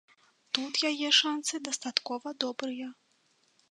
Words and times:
Тут 0.57 0.73
яе 0.91 1.09
шансы 1.19 1.63
дастаткова 1.71 2.37
добрыя. 2.47 2.87